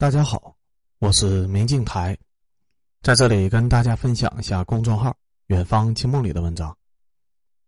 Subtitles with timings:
[0.00, 0.56] 大家好，
[1.00, 2.16] 我是明镜台，
[3.02, 5.12] 在这里跟大家分享一下公众号
[5.50, 6.72] “远方清梦”里的文章。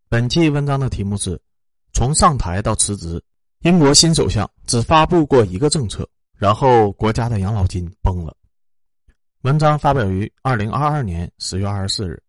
[0.09, 1.37] 本期文章的题目是：
[1.93, 3.21] 从上台到辞职，
[3.63, 8.33] 英国新首相只发布过一个政策，然后国家的养老金崩了。
[9.41, 12.23] 文章发表于二零二二年十月二十四日。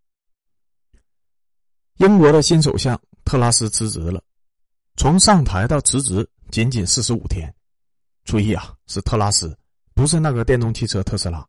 [1.98, 4.20] 英国的新首相特拉斯辞职了，
[4.98, 7.54] 从上台到辞职仅仅四十五天。
[8.24, 9.56] 注意啊，是特拉斯。
[10.02, 11.48] 不是那个电动汽车特斯拉，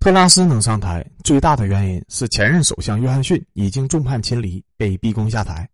[0.00, 5.68] 特拉斯能上台最大的原因是前任首相约翰逊已经众叛亲离，被逼宫下台。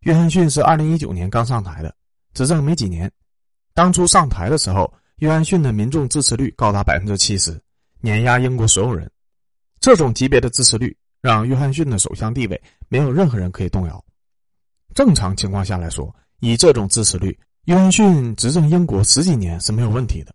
[0.00, 1.96] 约翰逊是二零一九年刚上台的，
[2.34, 3.10] 执政没几年。
[3.72, 7.58] 当初上台的时候，约翰逊的民众支持率高达百分之七十，
[8.02, 9.10] 碾压英国所有人。
[9.80, 14.04] 这种级别的支持率让约翰逊的首相地位没有任何人可以动摇。
[14.94, 17.34] 正常情况下来说，以这种支持率，
[17.64, 20.34] 约翰逊执政英国十几年是没有问题的。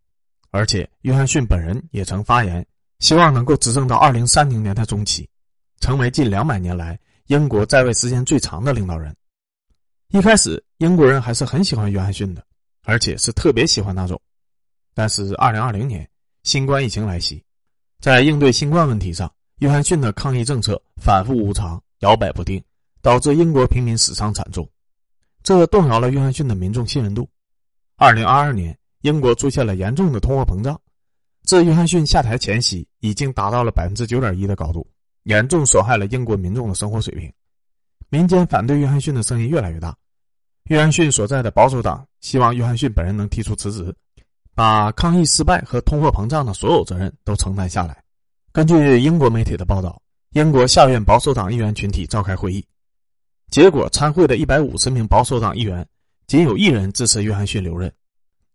[0.53, 2.63] 而且，约翰逊本人也曾发言，
[2.99, 5.27] 希望能够执政到二零三零年的中期，
[5.79, 9.15] 成为近两百年来英国在位时间最长的领导人。
[10.09, 12.45] 一开始，英国人还是很喜欢约翰逊的，
[12.83, 14.21] 而且是特别喜欢那种。
[14.93, 16.07] 但是，二零二零年
[16.43, 17.43] 新冠疫情来袭，
[17.99, 22.63] 在应对新冠问题上，约翰逊的抗疫政策反复无常、摇摆不定，
[23.01, 24.69] 导致英国平民死伤惨重，
[25.41, 27.27] 这动摇了约翰逊的民众信任度。
[27.95, 28.77] 二零二二年。
[29.03, 30.79] 英国出现了严重的通货膨胀，
[31.43, 34.87] 自约翰逊下台前夕，已经达到了百分之九点一的高度，
[35.23, 37.29] 严重损害了英国民众的生活水平。
[38.07, 39.93] 民间反对约翰逊的声音越来越大。
[40.69, 43.93] 约翰逊所在的保守党希望约翰逊本人能提出辞职，
[44.55, 48.01] 把抗议失败和通货膨胀的所有责任都承担下来。
[48.53, 52.65] 根据英国媒体的报道，英国下院保守党议员群体召开会议，
[53.49, 55.85] 结果参会的一百五十名保守党议员，
[56.25, 57.93] 仅有一人支持约翰逊留任。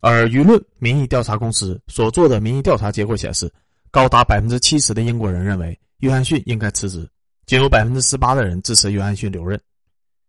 [0.01, 3.53] 而舆论民意调查公司所做的民意调查结果显示，
[3.91, 7.09] 高达百分之七十的英国人认为约翰逊应该辞职，
[7.47, 9.61] 仅有百分之十八的人支持约翰逊留任。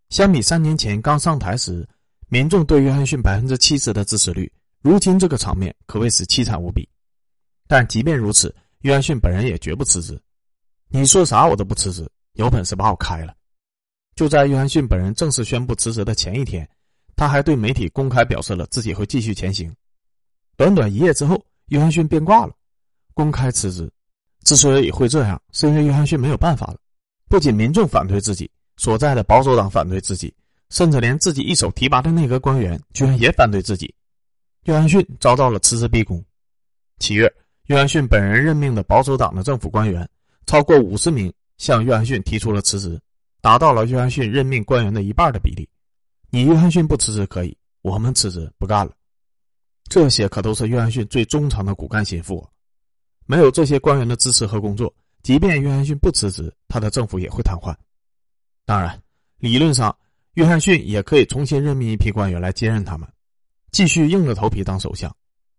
[0.10, 1.88] 相比三年前刚上台时，
[2.30, 4.52] 民众对约翰逊百分之七十的支持率，
[4.82, 6.88] 如今这个场面可谓是凄惨无比。
[7.68, 10.20] 但即便如此，约翰逊本人也绝不辞职。
[10.88, 13.36] 你说啥我都不辞职，有本事把我开了。
[14.16, 16.68] 就在约翰逊本人正式宣布辞职的前一天。
[17.20, 19.70] 他还对媒体公开表示了自己会继续前行。
[20.56, 22.54] 短短一夜之后，约翰逊变卦了，
[23.14, 23.92] 公开辞职。
[24.46, 26.78] 之所以会这样，是因为约翰逊没有办法了。
[27.28, 30.34] 不仅民众反对自己，所在的保守党反对自己，
[30.70, 33.94] 甚至连自己一手提拔的内阁官员居然也反对自己。
[34.64, 36.24] 约翰逊遭到了辞职逼宫。
[37.00, 37.30] 七月，
[37.66, 40.08] 约翰逊本人任命的保守党的政府官员
[40.46, 42.98] 超过五十名向约翰逊提出了辞职，
[43.42, 45.68] 达到了约翰逊任命官员的一半的比例。
[46.32, 48.94] 你约翰逊不辞职可以，我们辞职不干了。
[49.90, 52.48] 这些可都是约翰逊最忠诚的骨干心腹，
[53.26, 57.76] 没有这些官员的支持和工作，即便约翰逊不辞职，他的政府也会瘫痪。
[58.64, 59.02] 当然，
[59.40, 59.98] 理论上，
[60.36, 63.10] 约翰逊也可以重新任命一批官员来接任他们，
[63.72, 65.12] 继续硬着头皮当首相。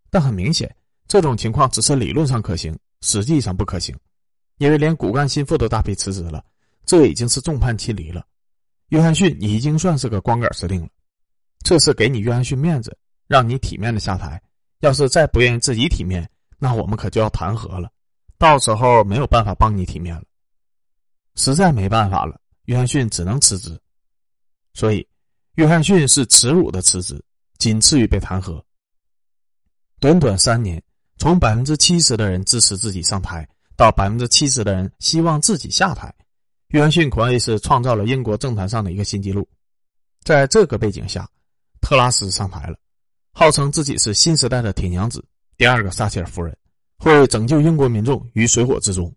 [0.09, 0.73] 但很明显，
[1.09, 3.93] 这种情况只是理论上可行，实际上不可行，
[4.59, 6.45] 因为连骨干心腹都大批辞职了，
[6.87, 8.25] 这已经是众叛亲离了。
[8.91, 10.89] 约翰逊已经算是个光杆司令了，
[11.65, 12.97] 这次给你约翰逊面子，
[13.27, 14.41] 让你体面的下台。
[14.81, 16.29] 要是再不愿意自己体面，
[16.59, 17.91] 那我们可就要弹劾了，
[18.39, 20.25] 到时候没有办法帮你体面了。
[21.37, 23.79] 实在没办法了，约翰逊只能辞职。
[24.73, 25.07] 所以，
[25.57, 27.23] 约翰逊是耻辱的辞职，
[27.59, 28.63] 仅次于被弹劾。
[30.01, 30.83] 短短三年，
[31.19, 33.47] 从百分之七十的人支持自己上台，
[33.77, 36.13] 到百分之七十的人希望自己下台。
[36.71, 39.47] 约翰逊可谓是创造了英国政坛上的一个新纪录。
[40.23, 41.29] 在这个背景下，
[41.81, 42.77] 特拉斯上台了，
[43.33, 45.25] 号称自己是新时代的铁娘子，
[45.57, 46.57] 第二个撒切尔夫人，
[46.97, 49.13] 会拯救英国民众于水火之中。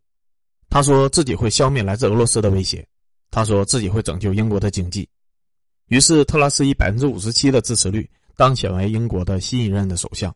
[0.69, 2.87] 他说自己会消灭来自俄罗斯的威胁，
[3.29, 5.07] 他说自己会拯救英国的经济。
[5.89, 10.35] 于是，特拉斯以百分之五十七的支持率当选为英国的新一任的首相。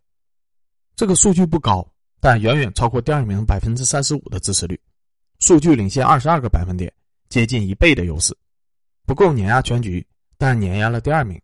[0.95, 1.87] 这个数据不高，
[2.19, 4.79] 但远远超过第二名百分之三十五的支持率，
[5.39, 6.93] 数据领先二十二个百分点。
[7.29, 8.35] 接近一倍的优势，
[9.05, 10.05] 不够碾压全局，
[10.37, 11.39] 但碾压了第二名，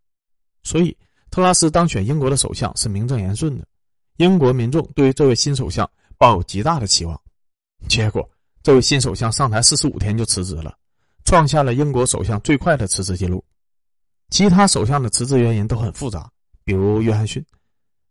[0.64, 0.96] 所以
[1.30, 3.66] 特拉斯当选英国的首相是名正言顺的。
[4.18, 7.20] 英国民众对于这位新首相抱有极大的期望。
[7.90, 8.30] 结果，
[8.62, 10.78] 这位新首相上台四十五天就辞职了，
[11.26, 13.44] 创下了英国首相最快的辞职记录。
[14.30, 16.32] 其他首相的辞职原因都很复杂，
[16.64, 17.44] 比如约翰逊，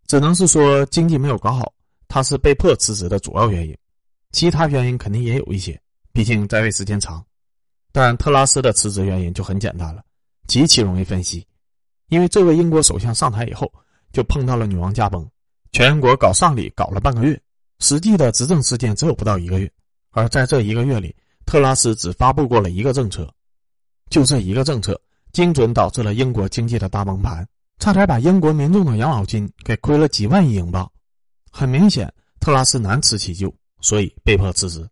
[0.07, 1.73] 只能是说经济没有搞好，
[2.07, 3.77] 他是被迫辞职的主要原因。
[4.33, 5.81] 其他原因肯定也有一些，
[6.13, 7.25] 毕竟在位时间长。
[7.93, 10.03] 但特拉斯的辞职原因就很简单了，
[10.49, 11.47] 极其容易分析，
[12.09, 13.71] 因为这位英国首相上台以后
[14.13, 15.29] 就碰到了女王驾崩，
[15.73, 17.41] 全国搞丧礼搞了半个月，
[17.81, 19.71] 实际的执政时间只有不到一个月。
[20.11, 21.15] 而在这一个月里，
[21.47, 23.31] 特拉斯只发布过了一个政策，
[24.11, 25.01] 就这一个政策，
[25.33, 27.47] 精准导致了英国经济的大崩盘，
[27.79, 30.91] 差点把英国民众的养老金给亏了几万亿英镑。
[31.51, 34.89] 很明显，特拉斯难辞其咎，所以被迫辞职。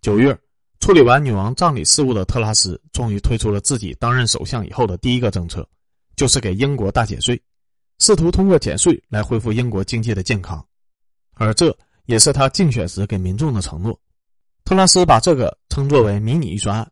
[0.00, 0.36] 九月，
[0.82, 5.64] 处理完女王葬礼事务的特拉斯，终于推出了自己当任首相以后的第一个政策，
[6.16, 7.40] 就是给英国大减税。
[8.00, 10.60] 试图通过减税来恢复英国经济的健康，
[11.34, 11.72] 而这
[12.06, 13.96] 也是他竞选时给民众的承诺。
[14.64, 16.90] 特拉斯把这个称作为“迷你预算案”，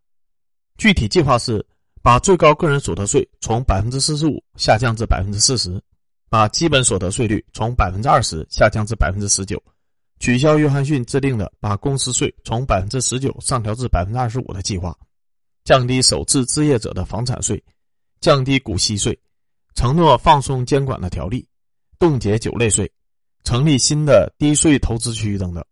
[0.78, 1.66] 具体计划是
[2.00, 5.82] 把最高个人所得税从百分之四十五下降至百分之四十，
[6.28, 9.60] 把基本所得税率从百分之二十下降至百分之十九，
[10.20, 14.96] 取消约翰逊制定的把公司税从百分之十九上调至百分之二十五的计划，
[15.64, 17.62] 降低首次置业者的房产税，
[18.20, 19.18] 降低股息税。
[19.74, 21.46] 承诺放松监管的条例，
[21.98, 22.90] 冻结酒类税，
[23.44, 25.64] 成立新的低税投资区等等。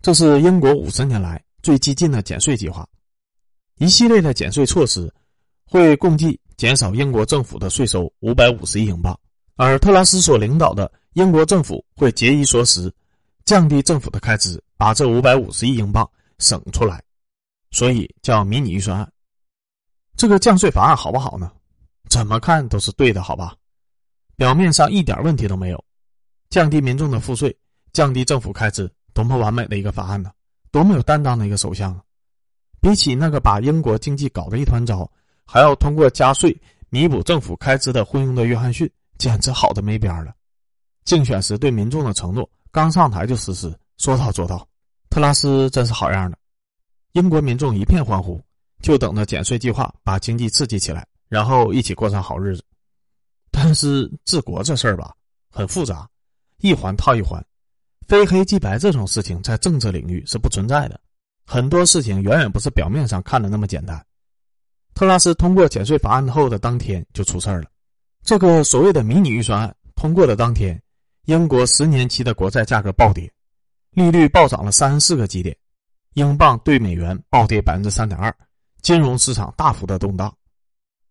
[0.00, 2.88] 这是英国五十年来最激进的减税计划。
[3.76, 5.12] 一系列的减税措施
[5.64, 9.18] 会共计减少英国政府的税收五百五十亿英镑，
[9.56, 12.90] 而特拉斯所领导的英国政府会节衣缩食，
[13.50, 16.08] 降低政府的开支，把这五百五十亿英镑
[16.38, 17.02] 省出来，
[17.72, 19.12] 所以叫迷你预算案。
[20.16, 21.50] 这个降税法案好不好呢？
[22.08, 23.56] 怎么看都是对的，好吧？
[24.36, 25.84] 表面上一点问题都没有，
[26.48, 27.52] 降低民众的赋税，
[27.92, 30.30] 降低政府开支，多么完美的一个法案呢？
[30.70, 32.00] 多么有担当的一个首相啊！
[32.80, 35.10] 比起那个把英国经济搞得一团糟，
[35.44, 36.56] 还要通过加税
[36.88, 38.88] 弥补政府开支的昏庸的约翰逊，
[39.18, 40.32] 简直好的没边了。
[41.04, 44.66] 竞选时对民众的承诺，刚上台就实施，说到做到。
[45.08, 46.38] 特拉斯真是好样的，
[47.12, 48.40] 英国民众一片欢呼，
[48.80, 51.06] 就等着减税计划把经济刺激起来。
[51.28, 52.64] 然后一起过上好日子，
[53.52, 55.14] 但是治国这事儿吧，
[55.48, 56.08] 很复杂，
[56.58, 57.40] 一环套一环，
[58.08, 60.98] 非黑即白这种事情在政治领域是不存在的，
[61.46, 64.04] 很多事情远远不是表面上看的那么简单。
[64.92, 67.68] 特拉斯通过减税法案后的当天就出事儿了，
[68.24, 70.80] 这个所谓的迷你预算案通过的当天，
[71.26, 73.30] 英国十年期的国债价格暴跌，
[73.92, 75.56] 利率暴涨了三十四个基点，
[76.14, 78.34] 英镑对美元暴跌百分之三点二，
[78.82, 80.34] 金融市场大幅的动荡。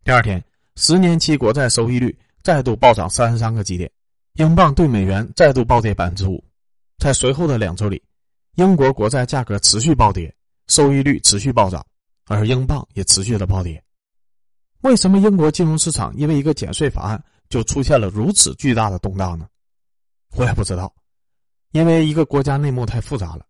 [0.03, 0.44] 第二天，
[0.75, 3.89] 十年期国债收益率再度暴涨三十三个基点，
[4.33, 6.44] 英镑对美元再度暴跌百分之五。
[6.97, 8.01] 在随后的两周里，
[8.56, 10.33] 英国国债价格持续暴跌，
[10.67, 11.85] 收益率持续暴涨，
[12.25, 13.81] 而英镑也持续的暴跌。
[14.81, 19.47] 为什么英国金融市场因为一个减税法案就出现了如此巨大的动荡呢？
[20.36, 20.94] 我也不知道，
[21.72, 23.46] 因为一个国家内幕太复杂了。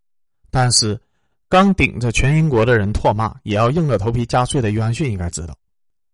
[0.49, 0.99] 但是，
[1.47, 5.55] 刚顶着全英国的人唾骂，也要硬着头皮加税的约翰逊应该知道。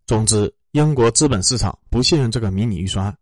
[0.06, 3.16] 总之，英国资本市场不信任这个迷你预算案，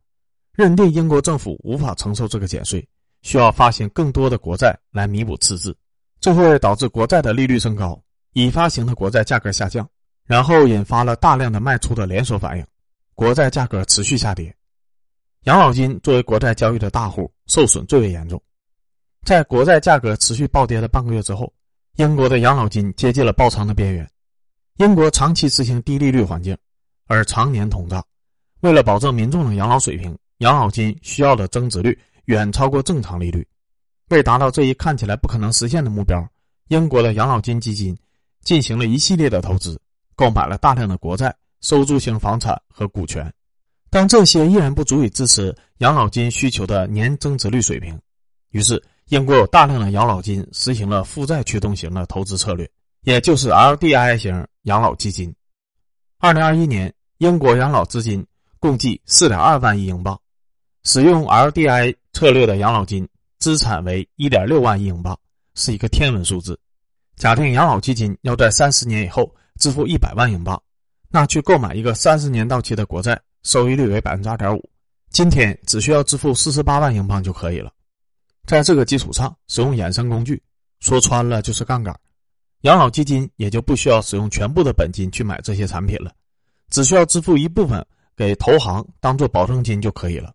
[0.52, 2.86] 认定英国政府无法承受这个减税，
[3.22, 5.76] 需要发行更多的国债来弥补赤字，
[6.20, 8.02] 这会导致国债的利率升高，
[8.32, 9.88] 已发行的国债价格下降，
[10.24, 12.66] 然后引发了大量的卖出的连锁反应，
[13.14, 14.54] 国债价格持续下跌。
[15.44, 18.40] 养老金作为国债交易的大户，受损最为严重。
[19.24, 21.52] 在国债价格持续暴跌了半个月之后，
[21.96, 24.08] 英国的养老金接近了爆仓的边缘。
[24.76, 26.56] 英国长期实行低利率环境。
[27.06, 28.02] 而常年通胀，
[28.60, 33.46] 为了保证民众的养老水平，养老金需要的增值率远超过正常利率。
[34.08, 36.26] 为达到这一看起来不可能实现的目标，
[36.68, 37.94] 英国的养老金基金
[38.42, 39.78] 进行了一系列的投资，
[40.16, 43.30] 购买了大量的国债、收租型房产和股权。
[43.94, 47.96] 但这些依然不足以支持养老金需求的年增值率水平。
[48.50, 52.68] 于是，英国有大量的养老金实行了负债驱动型的投资策略，
[53.02, 55.32] 也就是 LDI 型养老基金。
[56.18, 58.26] 二零二一年，英国养老资金
[58.58, 60.20] 共计四点二万亿英镑，
[60.82, 63.08] 使用 LDI 策略的养老金
[63.38, 65.16] 资产为一点六万亿英镑，
[65.54, 66.58] 是一个天文数字。
[67.14, 70.60] 假定养老基金要在三十年以后支付一百万英镑，
[71.10, 74.68] 那去购买一个三十年到期的国债，收益率为百分之二点五，
[75.10, 77.70] 今天只需要支付四十八万英镑就可以了。
[78.46, 80.42] 在这个基础上，使用衍生工具，
[80.80, 81.94] 说穿了就是杠杆。
[82.62, 86.12] 养老基金也就不需要使用全部的本金去买这些产品了，
[86.70, 87.84] 只需要支付一部分
[88.16, 90.32] 给投行当做保证金就可以了，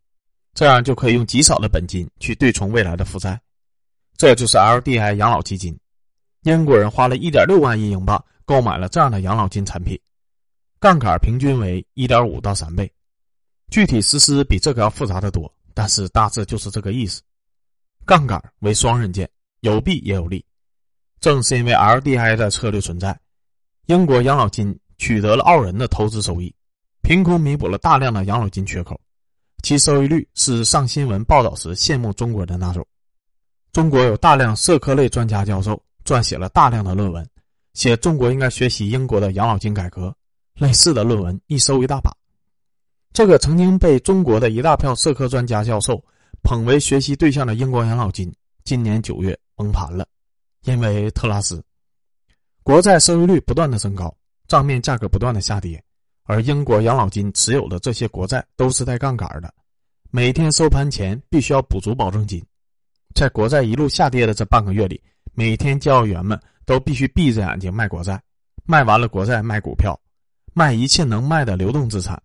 [0.54, 3.39] 这样就可以用极少的本金去对冲未来的负债，
[4.16, 5.75] 这就是 LDI 养老基金。
[6.44, 10.00] 英国人花了一点六万亿英镑购买了这样的养老金产品，
[10.80, 12.92] 杠杆平均为一点五到三倍，
[13.70, 17.22] 具体实施比这个要复杂的多，但是大致就是这个意思。
[18.06, 20.44] 杠杆为双刃剑，有弊也有利。
[21.20, 23.18] 正是因为 LDI 的策略存在，
[23.86, 26.54] 英国养老金取得了傲人的投资收益，
[27.02, 29.00] 凭空弥补了大量的养老金缺口，
[29.62, 32.86] 其收益率是上新闻报道时羡慕中国的那种。
[33.72, 37.30] 中国有大量社科类专家教授撰写了大量的论文，
[37.74, 40.16] 写中国应该学习英国的养老金改革，
[40.56, 42.12] 类似的论文一收一大把。
[43.12, 46.04] 这个曾经被中国的一大票社科专家教授
[46.44, 50.08] 捧为学习对象的英国养老金，今年九月崩盘了，
[50.63, 51.62] 因为特拉斯
[52.63, 54.16] 国债收益率不断的升高，
[54.48, 55.84] 账面价格不断的下跌，
[56.24, 59.54] 而英国养老金持有的这些国债都是带杠杆的，
[60.12, 62.42] 每天收盘前必须要补足保证金。
[63.16, 65.01] 在国债一路下跌的这半个月里，
[65.34, 68.22] 每天交易员们都必须闭着眼睛卖国债，
[68.66, 70.00] 卖完了国债卖股票，
[70.54, 72.22] 卖一切能卖的流动资产，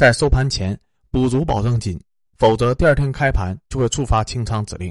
[0.00, 0.74] 在收盘前
[1.10, 2.00] 补足保证金，
[2.38, 4.90] 否则第二天开盘就会触发清仓指令。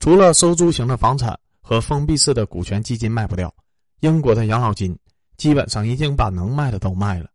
[0.00, 3.50] 除了收租型的房产和封闭式的股权基金卖不掉，
[4.00, 4.94] 英国的养老金
[5.38, 7.30] 基本上已经把能卖的都卖了，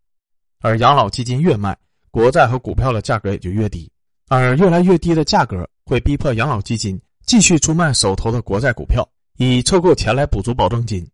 [0.60, 1.76] 而养老基金越卖，
[2.12, 3.92] 国债和股票的价格也就越低，
[4.28, 5.68] 而越来越低的价格。
[5.84, 9.04] 会逼迫养老基金继续出卖手头的国债股票，
[9.38, 11.10] 以凑够钱来补足保证金，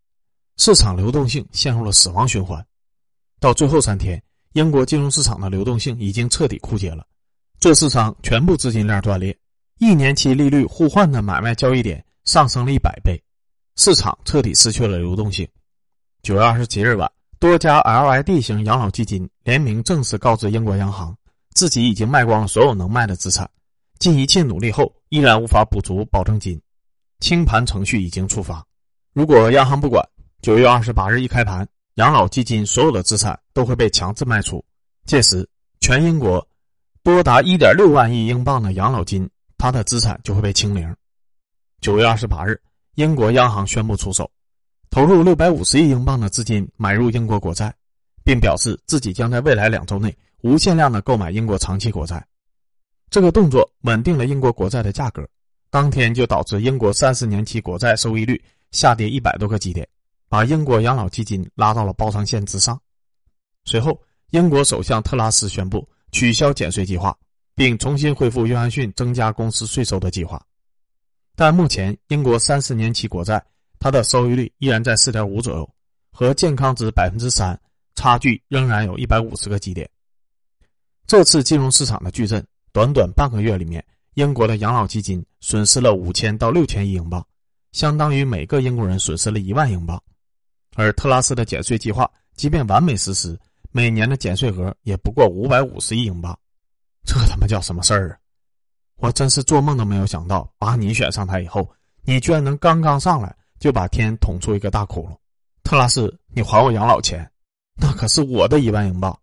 [0.58, 2.62] 市场流动性陷入了死亡循环。
[3.39, 4.22] 到最后三天，
[4.54, 7.06] 英国金融市场的流动性已经彻底枯竭了，
[7.60, 9.36] 做市商全部资金链断裂，
[9.80, 13.20] 一年期利率互换的买卖交易点上升了一百倍，
[13.76, 15.48] 市场彻底失去了流动性。
[16.22, 21.18] 九月二十七日晚，多家 LID 型养老基金联名正式告知英国央行，
[21.56, 23.50] 自己已经卖光了所有能卖的资产。
[23.98, 26.62] 尽一切努力后，依然无法补足保证金，
[27.20, 28.64] 清盘程序已经触发。
[29.14, 30.08] 如果央行不管，
[30.42, 34.64] 九月二十八日一开盘，养老基金所有的资产都会被强制卖出。
[35.06, 35.48] 届时，
[35.80, 36.46] 全英国
[37.04, 40.96] 多达一点六万亿英镑的养老金，它的资产就会被清零。
[41.82, 42.60] 九月二十八日，
[42.96, 44.32] 英国央行宣布出手，
[44.90, 47.74] 投入六百五十亿英镑的资金买入英国国债，
[48.24, 52.26] 并表示自己将在未来两周内无限量的购买英国长期国债。
[53.12, 55.28] 这个动作稳定了英国国债的价格，
[55.70, 59.88] 当天就导致英国三十年期国债收益率下跌一百多个基点，
[60.34, 62.82] 把英国养老基金拉到了包仓线之上。
[63.66, 67.16] 随后，英国首相特拉斯宣布取消减税计划，
[67.54, 70.44] 并重新恢复约翰逊增加公司税收的计划。
[71.36, 73.46] 但目前，英国三十年期国债
[73.78, 75.70] 它的收益率依然在四点五左右，
[76.12, 77.56] 和健康值百分之三
[77.94, 79.88] 差距仍然有一百五十个基点。
[81.06, 82.44] 这次金融市场的巨震。
[82.72, 83.86] 短短半个月里面，
[84.16, 87.24] 英国的养老基金损失了五千到六千亿英镑，
[87.72, 90.02] 相当于每个英国人损失了一万英镑。
[90.75, 93.39] 而特拉斯的减税计划，即便完美实施，
[93.72, 96.38] 每年的减税额也不过五百五十亿英镑。
[97.06, 98.18] 这他妈叫什么事儿啊！
[98.98, 101.70] 我真是做梦都没有想到，把你选上台以后，
[102.03, 105.18] 你居然能刚刚上来就把天捅出一个大窟窿。
[105.63, 107.30] 特拉斯，你还我养老钱，
[107.75, 109.18] 那可是我的一万英镑。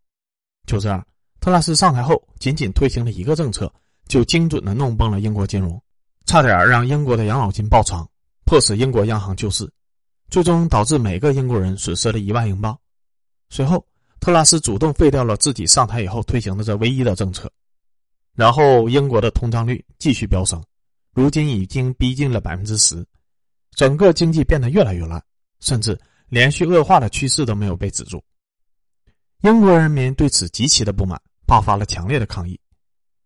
[0.66, 1.04] 就这样。
[1.40, 3.72] 特拉斯上台后，仅仅推行了一个政策，
[4.06, 5.82] 就精准的弄崩了英国金融，
[6.26, 8.06] 差点让英国的养老金爆仓，
[8.44, 9.70] 迫使英国央行救市，
[10.30, 12.78] 最终导致每个英国人损失了一万英镑。
[13.50, 13.84] 随后，
[14.20, 17.50] 特拉斯主动废掉了自己上台以后推行的这唯一的政策，
[18.34, 20.62] 然后英国的通胀率继续飙升，
[21.12, 23.04] 如今已经逼近了百分之十，
[23.74, 25.22] 整个经济变得越来越烂，
[25.60, 28.22] 甚至连续恶化的趋势都没有被止住。
[29.42, 31.20] 英国人民对此极其的不满。
[31.46, 32.56] 爆发了强烈的抗议，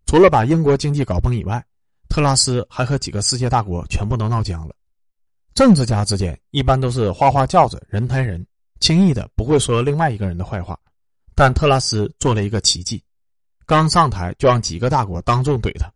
[0.07, 1.63] 除了把英国经济搞崩以外，
[2.09, 4.75] 特拉斯还和几个世界大国全部都闹僵了。
[5.55, 8.45] 政治家之间一般都是花花轿子人抬人，
[8.81, 10.79] 轻易的不会说另外一个人的坏话。
[11.37, 13.03] 但特拉斯做了一个奇迹，
[13.65, 15.89] 刚上台就让几个大国当众怼他。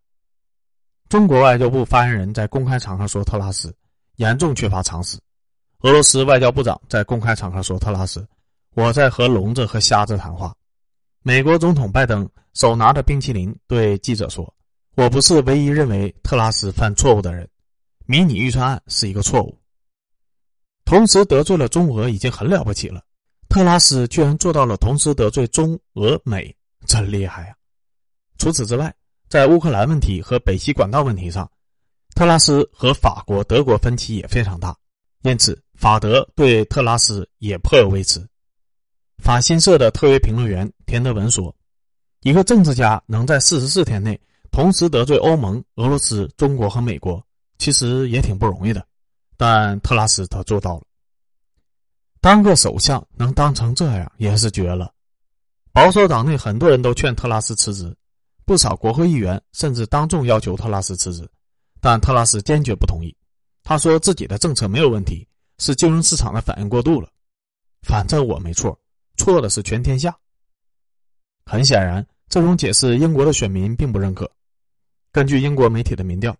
[1.09, 3.75] 中国外交部发言人在公开场合说特拉斯
[4.15, 5.17] 严重缺乏常识。
[5.81, 8.25] 俄罗斯外交部长在公开场合说特拉斯，
[8.75, 10.53] 我在和聋子和瞎子谈话。
[11.21, 14.53] 美国总统拜登手拿着冰淇淋对记者说
[14.95, 17.49] ：“我不是唯一认为特拉斯犯错误的人，
[18.09, 19.55] 迷你预算案是一个错误。
[20.83, 23.03] 同时得罪了中俄已经很了不起了，
[23.49, 27.55] 特拉斯居然做到了同时得罪中俄美，真厉害呀！
[28.39, 28.91] 除此之外，
[29.27, 31.47] 在乌克兰问题和北溪管道问题上，
[32.15, 34.75] 特拉斯和法国、德国分歧也非常大，
[35.21, 38.27] 因此法德对特拉斯也颇有微词。”
[39.21, 41.55] 法新社的特约评论员田德文说
[42.23, 47.23] ：“一个政治家能在四十四天内同时得罪欧盟、俄罗斯、中国和美国，
[47.59, 48.83] 其实也挺不容易的。
[49.37, 50.83] 但特拉斯他做到了。
[52.19, 54.91] 当个首相能当成这样，也是绝了。
[55.71, 57.95] 保守党内很多人都劝特拉斯辞职，
[58.43, 61.29] 不少国会议员甚至当众要求特拉斯辞职，
[61.79, 63.15] 但特拉斯坚决不同意。
[63.63, 65.25] 他说自己的政策没有问题，
[65.59, 67.07] 是金融市场的反应过度了。
[67.83, 68.77] 反正我没错。”
[69.15, 70.17] 错的是全天下。
[71.45, 74.29] 很显然，这种解释英国的选民并不认可。
[75.11, 76.33] 根据英国媒体的民调，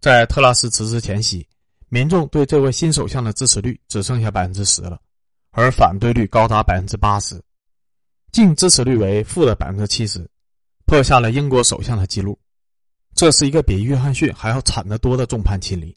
[0.00, 1.46] 在特拉斯辞职前夕，
[1.88, 5.00] 民众对这位新首相的支持率只剩下百分之十了，
[5.50, 7.42] 而反对率高达百分之八十，
[8.32, 10.28] 净支持率为负的百分之七十，
[10.84, 12.38] 破下了英国首相的记录。
[13.14, 15.96] 这是一个比约翰逊还要惨得多的众叛亲离。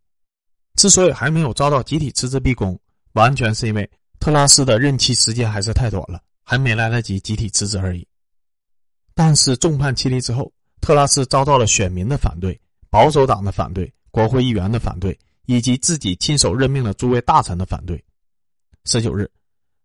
[0.75, 2.79] 之所以还没有遭到集体辞职逼宫，
[3.13, 3.89] 完全是因为
[4.19, 8.07] 特拉斯的任期时间还是太短了，还没来得及集体辞职而已。
[9.13, 12.57] 但是众叛亲离之后，特拉斯遭到了选民的反对、
[12.89, 18.03] 保守党的反对、国会议员的反对，以及自己亲手任命的诸位大臣的反对。
[18.85, 19.29] 十九日，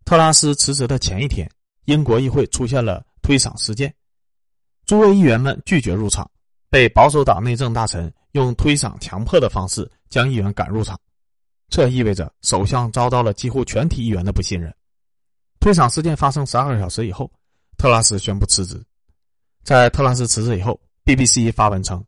[0.04, 1.50] 特拉斯辞职的前一天，
[1.84, 3.94] 英国议会出现了推搡事件，
[4.86, 6.30] 诸位议员们拒绝入场，
[6.70, 10.98] 被保守党内政大臣用推搡强迫的方式将议员赶入场。
[11.68, 14.72] 这意味着首相遭到了几乎全体议员的不信任。
[15.60, 17.30] 推搡事件发生十二个小时以后，
[17.76, 18.80] 特拉斯宣布辞职。
[19.62, 22.04] 在特拉斯辞职以后，BBC 发文称，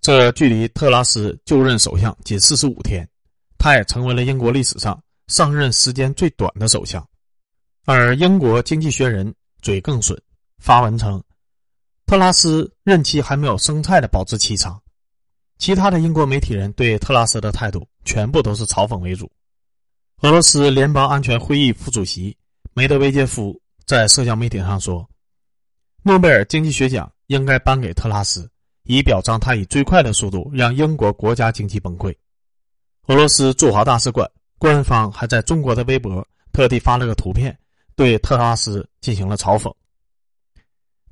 [0.00, 3.08] 这距离特拉斯就任首相仅四十五天，
[3.58, 7.06] 他也成为了英国历史上上任时间最短的首相。
[7.84, 10.20] 而英国经济学人嘴更损，
[10.58, 11.22] 发文称，
[12.06, 14.80] 特拉斯任期还没有生菜的保质期长。
[15.58, 19.30] 其他的英国媒体人对特拉斯的态度全部都是嘲讽为主。
[20.20, 22.36] 俄罗斯联邦安全会议副主席
[22.74, 25.06] 梅德韦杰夫在社交媒体上说。
[26.04, 28.48] 诺贝尔经济学奖应该颁给特拉斯，
[28.88, 32.12] 以表彰他以最快的速度让英国国家经济崩溃。
[33.06, 34.28] 俄罗斯驻华大使馆
[34.58, 37.56] 官方还在中国的微博特地发了个图片，
[37.94, 39.72] 对特拉斯进行了嘲讽。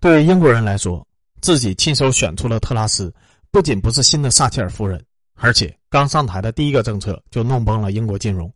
[0.00, 1.06] 对英国人来说，
[1.40, 3.14] 自己亲手选出了特拉斯，
[3.50, 5.04] 不仅不是新的撒切尔夫人，
[5.34, 8.52] 而且刚上台的第一个政策就弄崩了英国金融，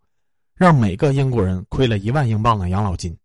[0.56, 3.16] 让每个英国人亏了一万英镑的养老金。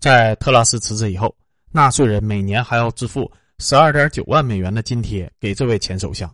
[0.00, 1.34] 在特拉斯辞职以后。
[1.76, 3.28] 纳税人每年还要支付
[3.64, 6.30] 十二点九万美元的津贴给这位前首相。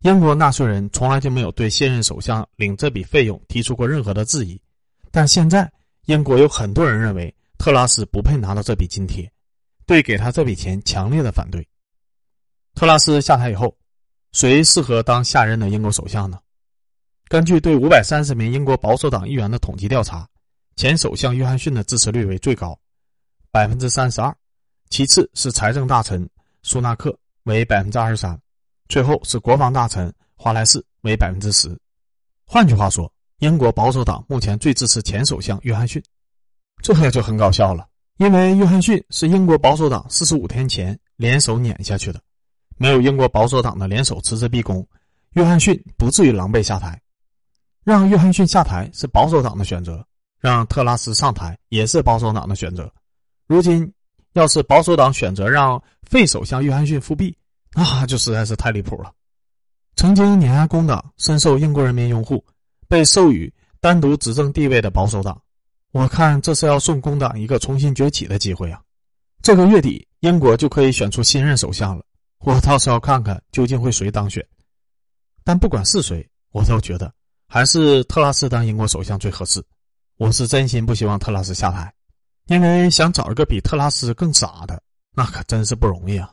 [0.00, 4.60] 英国纳税人从来就没有对现任首相领这笔费用提出过任何的质疑，
[5.12, 5.72] 但现在
[6.06, 9.30] 英国有很多人认为特拉斯不配拿到这笔津贴，
[9.86, 11.64] 对给他这笔钱强烈的反对。
[12.74, 13.72] 特拉斯下台以后，
[14.32, 16.36] 谁适合当下任的英国首相呢？
[17.28, 20.28] 根据对五百三十名英国保守党议员的统计调查，
[20.74, 22.76] 前首相约翰逊的支持率为最高。
[23.52, 24.36] 百分之三十二，
[24.92, 26.28] 其次是财政大臣
[26.62, 28.38] 苏纳克为百分之二十三，
[28.90, 31.74] 最后是国防大臣华莱士为百分之十。
[32.44, 36.02] 换句话说，英国保守党目前最支持前首相约翰逊，
[36.82, 37.88] 这也就很搞笑了。
[38.18, 42.20] 因为约翰逊是英国保守党四十五天前联手撵下去的，
[42.76, 44.86] 没有英国保守党的联手辞职逼宫，
[45.30, 47.00] 约翰逊不至于狼狈下台。
[47.82, 50.06] 让约翰逊下台是保守党的选择，
[50.38, 52.92] 让特拉斯上台也是保守党的选择。
[53.46, 53.90] 如今，
[54.32, 57.36] 要是保守党选择让废首相约翰逊复辟，
[57.74, 59.12] 那就实在是太离谱了。
[59.96, 62.42] 曾经碾压工党、深受英国人民拥护、
[62.88, 65.40] 被授予单独执政地位的保守党，
[65.92, 68.80] 我看这是要送工党一个重新崛起的机会啊！
[69.42, 72.04] 这个月底，英国就可以选出新任首相了，
[72.40, 74.44] 我倒是要看看究竟会谁当选。
[75.44, 77.12] 但不管是谁，我都觉得
[77.48, 79.62] 还是特拉斯当英国首相最合适。
[80.16, 81.92] 我是真心不希望特拉斯下台。
[82.52, 84.78] 因为想找一个比特拉斯更傻的，
[85.16, 86.30] 那可真是不容易啊。